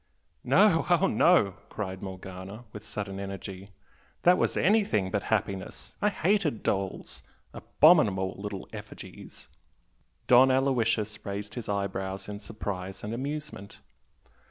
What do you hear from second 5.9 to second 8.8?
I hated dolls! abominable little